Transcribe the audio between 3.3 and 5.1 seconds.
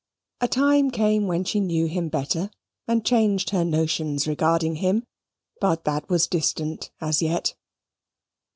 her notions regarding him;